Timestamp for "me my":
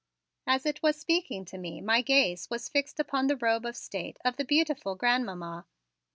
1.59-2.01